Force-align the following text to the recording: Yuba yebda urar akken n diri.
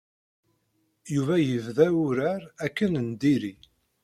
Yuba 1.13 1.35
yebda 1.47 1.85
urar 2.03 2.41
akken 2.65 2.93
n 3.05 3.07
diri. 3.21 3.53